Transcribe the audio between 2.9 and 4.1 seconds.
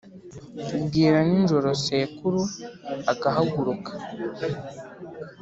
agaháguruka